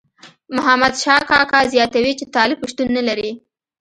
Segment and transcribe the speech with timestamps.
[0.55, 3.31] محمد شاه کاکا زیاتوي چې طالب شتون نه لري.